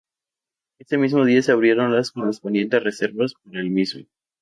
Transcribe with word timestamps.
Ese 0.79 0.97
mismo 0.97 1.25
día 1.25 1.43
se 1.43 1.51
abrieron 1.51 1.93
las 1.95 2.09
correspondientes 2.11 2.83
reservas 2.83 3.35
para 3.43 3.59
el 3.59 3.69
mismo. 3.69 4.03